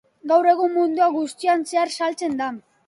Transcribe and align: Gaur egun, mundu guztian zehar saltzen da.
Gaur 0.31 0.49
egun, 0.53 0.71
mundu 0.79 1.11
guztian 1.19 1.65
zehar 1.75 1.97
saltzen 2.01 2.39
da. 2.43 2.55